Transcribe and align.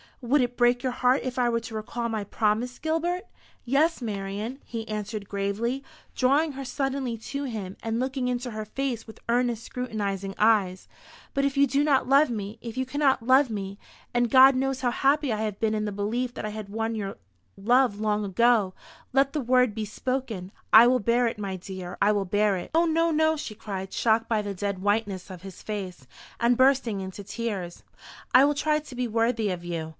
"Would 0.23 0.41
it 0.41 0.55
break 0.57 0.83
your 0.83 0.91
heart 0.91 1.21
if 1.23 1.39
I 1.39 1.49
were 1.49 1.59
to 1.61 1.73
recall 1.75 2.07
my 2.09 2.23
promise, 2.23 2.77
Gilbert?" 2.77 3.25
"Yes, 3.65 4.03
Marian," 4.03 4.59
he 4.65 4.87
answered 4.87 5.27
gravely, 5.29 5.83
drawing 6.15 6.51
her 6.51 6.65
suddenly 6.65 7.17
to 7.17 7.45
him, 7.45 7.75
and 7.81 7.99
looking 7.99 8.27
into 8.27 8.51
her 8.51 8.63
face 8.65 9.07
with 9.07 9.19
earnest 9.29 9.63
scrutinising 9.63 10.35
eyes; 10.37 10.87
"but 11.35 11.43
if 11.45 11.57
you 11.57 11.65
do 11.65 11.83
not 11.83 12.07
love 12.07 12.29
me, 12.29 12.59
if 12.61 12.77
you 12.77 12.85
cannot 12.85 13.25
love 13.25 13.49
me 13.49 13.79
and 14.13 14.29
God 14.29 14.55
knows 14.55 14.81
how 14.81 14.91
happy 14.91 15.33
I 15.33 15.37
have 15.41 15.59
been 15.59 15.73
in 15.73 15.85
the 15.85 15.91
belief 15.91 16.35
that 16.35 16.45
I 16.45 16.49
had 16.49 16.69
won 16.69 16.93
your 16.93 17.17
love 17.57 17.99
long 17.99 18.23
ago 18.23 18.73
let 19.13 19.33
the 19.33 19.41
word 19.41 19.73
be 19.73 19.85
spoken. 19.85 20.51
I 20.71 20.85
will 20.85 20.99
bear 20.99 21.25
it, 21.27 21.39
my 21.39 21.55
dear, 21.55 21.97
I 22.01 22.11
will 22.11 22.25
bear 22.25 22.57
it." 22.57 22.69
"O 22.75 22.85
no, 22.85 23.09
no," 23.09 23.35
she 23.35 23.55
cried, 23.55 23.91
shocked 23.91 24.27
by 24.29 24.43
the 24.43 24.53
dead 24.53 24.79
whiteness 24.83 25.29
of 25.31 25.41
his 25.43 25.63
face, 25.63 26.05
and 26.39 26.57
bursting 26.57 27.01
into 27.01 27.23
tears. 27.23 27.81
"I 28.35 28.45
will 28.45 28.53
try 28.55 28.77
to 28.79 28.95
be 28.95 29.07
worthy 29.07 29.49
of 29.49 29.63
you. 29.65 29.89